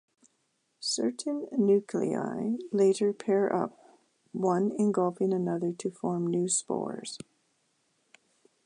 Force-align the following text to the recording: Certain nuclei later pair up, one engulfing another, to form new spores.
Certain 0.79 1.45
nuclei 1.55 2.55
later 2.71 3.13
pair 3.13 3.55
up, 3.55 3.99
one 4.31 4.71
engulfing 4.79 5.31
another, 5.31 5.73
to 5.73 5.91
form 5.91 6.25
new 6.25 6.49
spores. 6.49 7.19